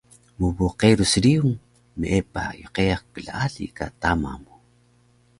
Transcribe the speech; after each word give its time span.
Mbqerus 0.41 1.13
riyung 1.23 1.53
meepah 1.99 2.49
yqeyaq 2.63 3.03
klaali 3.15 3.65
ka 3.77 3.85
tama 4.01 4.31
mu 4.43 4.55